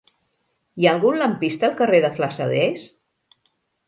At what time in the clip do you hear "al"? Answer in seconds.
1.71-1.75